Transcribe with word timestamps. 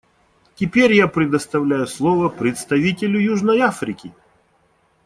Теперь 0.55 0.93
я 0.95 1.07
предоставляю 1.07 1.85
слово 1.85 2.27
представителю 2.27 3.19
Южной 3.21 3.59
Африки. 3.59 4.11